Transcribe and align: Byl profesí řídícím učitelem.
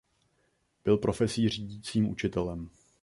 Byl 0.85 0.97
profesí 0.97 1.49
řídícím 1.49 2.09
učitelem. 2.09 2.69